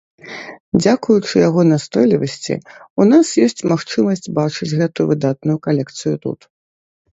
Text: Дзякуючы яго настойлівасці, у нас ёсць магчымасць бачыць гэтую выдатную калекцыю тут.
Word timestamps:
Дзякуючы 0.83 1.33
яго 1.49 1.61
настойлівасці, 1.71 2.55
у 3.03 3.07
нас 3.11 3.27
ёсць 3.45 3.63
магчымасць 3.73 4.31
бачыць 4.41 4.73
гэтую 4.83 5.09
выдатную 5.13 5.57
калекцыю 5.71 6.15
тут. 6.27 6.39